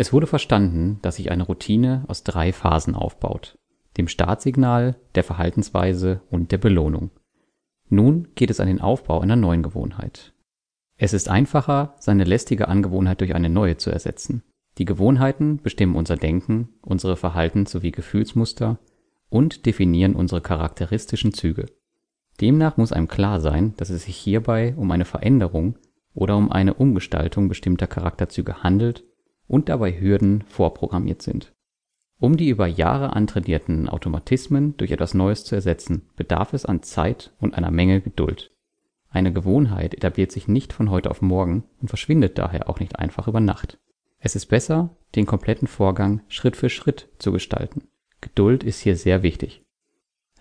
[0.00, 3.58] Es wurde verstanden, dass sich eine Routine aus drei Phasen aufbaut:
[3.98, 7.10] dem Startsignal, der Verhaltensweise und der Belohnung.
[7.90, 10.32] Nun geht es an den Aufbau einer neuen Gewohnheit.
[10.96, 14.42] Es ist einfacher, seine lästige Angewohnheit durch eine neue zu ersetzen.
[14.78, 18.78] Die Gewohnheiten bestimmen unser Denken, unsere Verhaltens- sowie Gefühlsmuster
[19.28, 21.66] und definieren unsere charakteristischen Züge.
[22.40, 25.76] Demnach muss einem klar sein, dass es sich hierbei um eine Veränderung
[26.14, 29.04] oder um eine Umgestaltung bestimmter Charakterzüge handelt
[29.50, 31.52] und dabei Hürden vorprogrammiert sind.
[32.20, 37.32] Um die über Jahre antrainierten Automatismen durch etwas Neues zu ersetzen, bedarf es an Zeit
[37.40, 38.52] und einer Menge Geduld.
[39.10, 43.26] Eine Gewohnheit etabliert sich nicht von heute auf morgen und verschwindet daher auch nicht einfach
[43.26, 43.78] über Nacht.
[44.20, 47.88] Es ist besser, den kompletten Vorgang Schritt für Schritt zu gestalten.
[48.20, 49.62] Geduld ist hier sehr wichtig.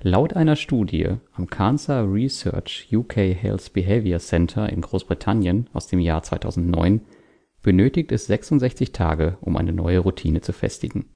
[0.01, 6.21] Laut einer Studie am Cancer Research UK Health Behaviour Centre in Großbritannien aus dem Jahr
[6.21, 7.01] 2009
[7.69, 11.11] benötigt es 66 Tage, um eine neue Routine zu festigen.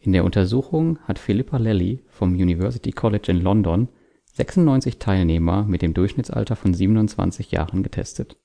[0.00, 3.88] In der Untersuchung hat Philippa Lally vom University College in London
[4.32, 8.36] 96 Teilnehmer mit dem Durchschnittsalter von 27 Jahren getestet.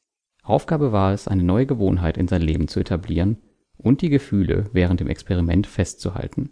[0.44, 3.38] Aufgabe war es, eine neue Gewohnheit in sein Leben zu etablieren
[3.76, 6.50] und die Gefühle während dem Experiment festzuhalten.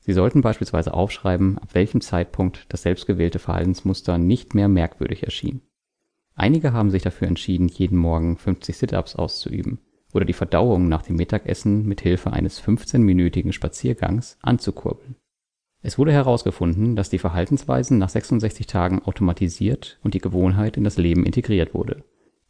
[0.00, 5.62] Sie sollten beispielsweise aufschreiben, ab welchem Zeitpunkt das selbstgewählte Verhaltensmuster nicht mehr merkwürdig erschien.
[6.34, 9.78] Einige haben sich dafür entschieden, jeden Morgen 50 Sit-ups auszuüben
[10.14, 15.16] oder die Verdauung nach dem Mittagessen mit Hilfe eines 15-minütigen Spaziergangs anzukurbeln.
[15.82, 20.96] Es wurde herausgefunden, dass die Verhaltensweisen nach 66 Tagen automatisiert und die Gewohnheit in das
[20.96, 22.04] Leben integriert wurde.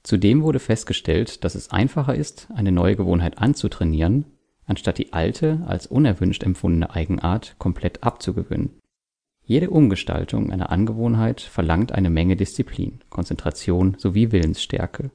[0.04, 4.26] Zudem wurde festgestellt, dass es einfacher ist, eine neue Gewohnheit anzutrainieren,
[4.66, 8.78] anstatt die alte, als unerwünscht empfundene Eigenart komplett abzugewöhnen.
[9.42, 15.10] Jede Umgestaltung einer Angewohnheit verlangt eine Menge Disziplin, Konzentration sowie Willensstärke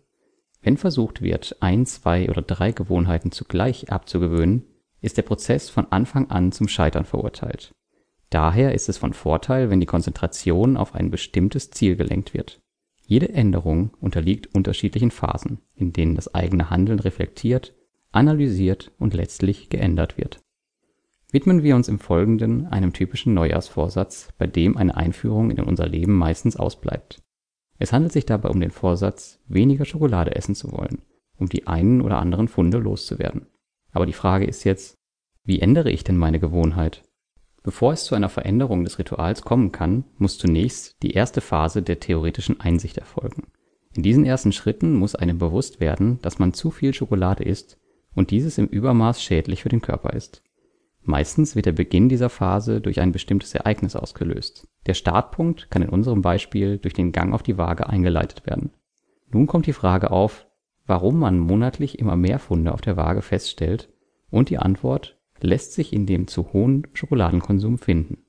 [0.62, 4.66] wenn versucht wird, ein, zwei oder drei Gewohnheiten zugleich abzugewöhnen,
[5.02, 7.74] ist der Prozess von Anfang an zum Scheitern verurteilt.
[8.30, 12.60] Daher ist es von Vorteil, wenn die Konzentration auf ein bestimmtes Ziel gelenkt wird.
[13.06, 17.74] Jede Änderung unterliegt unterschiedlichen Phasen, in denen das eigene Handeln reflektiert,
[18.12, 20.40] analysiert und letztlich geändert wird.
[21.32, 26.14] Widmen wir uns im Folgenden einem typischen Neujahrsvorsatz, bei dem eine Einführung in unser Leben
[26.14, 27.22] meistens ausbleibt
[27.80, 31.02] es handelt sich dabei um den Vorsatz, weniger Schokolade essen zu wollen,
[31.38, 33.48] um die einen oder anderen Funde loszuwerden.
[33.92, 34.98] Aber die Frage ist jetzt,
[35.44, 37.04] wie ändere ich denn meine Gewohnheit?
[37.64, 42.00] Bevor es zu einer Veränderung des Rituals kommen kann, muss zunächst die erste Phase der
[42.00, 43.48] theoretischen Einsicht erfolgen.
[43.96, 47.78] In diesen ersten Schritten muss einem bewusst werden, dass man zu viel Schokolade isst
[48.14, 50.44] und dieses im Übermaß schädlich für den Körper ist.
[51.04, 54.68] Meistens wird der Beginn dieser Phase durch ein bestimmtes Ereignis ausgelöst.
[54.86, 58.72] Der Startpunkt kann in unserem Beispiel durch den Gang auf die Waage eingeleitet werden.
[59.32, 60.48] Nun kommt die Frage auf,
[60.86, 63.90] warum man monatlich immer mehr Funde auf der Waage feststellt
[64.30, 68.26] und die Antwort lässt sich in dem zu hohen Schokoladenkonsum finden.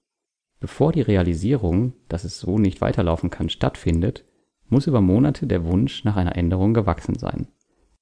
[0.61, 4.27] Bevor die Realisierung, dass es so nicht weiterlaufen kann, stattfindet,
[4.69, 7.49] muss über Monate der Wunsch nach einer Änderung gewachsen sein.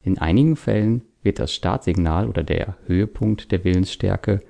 [0.02, 4.40] In einigen Fällen wird das Startsignal oder der Höhepunkt der Willensstärke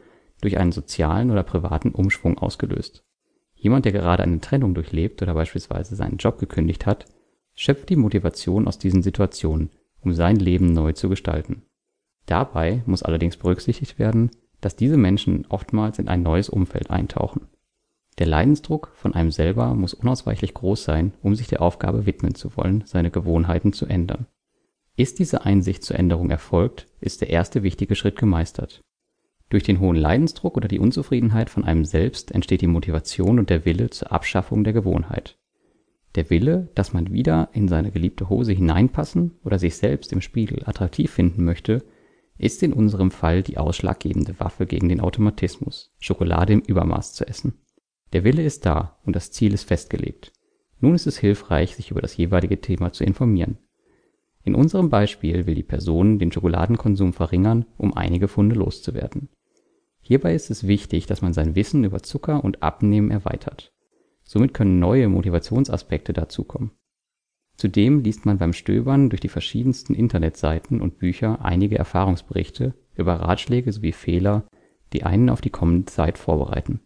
[0.41, 3.04] durch einen sozialen oder privaten Umschwung ausgelöst.
[3.54, 7.06] Jemand, der gerade eine Trennung durchlebt oder beispielsweise seinen Job gekündigt hat,
[7.54, 11.62] schöpft die Motivation aus diesen Situationen, um sein Leben neu zu gestalten.
[12.26, 17.49] Dabei muss allerdings berücksichtigt werden, dass diese Menschen oftmals in ein neues Umfeld eintauchen.
[18.19, 22.56] Der Leidensdruck von einem selber muss unausweichlich groß sein, um sich der Aufgabe widmen zu
[22.56, 24.26] wollen, seine Gewohnheiten zu ändern.
[24.97, 28.81] Ist diese Einsicht zur Änderung erfolgt, ist der erste wichtige Schritt gemeistert.
[29.50, 33.64] Durch den hohen Leidensdruck oder die Unzufriedenheit von einem selbst entsteht die Motivation und der
[33.64, 35.38] Wille zur Abschaffung der Gewohnheit.
[36.16, 40.62] Der Wille, dass man wieder in seine geliebte Hose hineinpassen oder sich selbst im Spiegel
[40.66, 41.84] attraktiv finden möchte,
[42.37, 47.54] ist in unserem Fall die ausschlaggebende Waffe gegen den Automatismus, Schokolade im Übermaß zu essen.
[48.12, 50.32] Der Wille ist da und das Ziel ist festgelegt.
[50.81, 53.58] Nun ist es hilfreich, sich über das jeweilige Thema zu informieren.
[54.44, 59.28] In unserem Beispiel will die Person den Schokoladenkonsum verringern, um einige Funde loszuwerden.
[60.08, 63.75] Hierbei ist es wichtig, dass man sein Wissen über Zucker und Abnehmen erweitert.
[64.25, 66.70] Somit können neue Motivationsaspekte dazukommen.
[67.58, 73.70] Zudem liest man beim Stöbern durch die verschiedensten Internetseiten und Bücher einige Erfahrungsberichte über Ratschläge
[73.70, 74.49] sowie Fehler,
[74.94, 76.81] die einen auf die kommende Zeit vorbereiten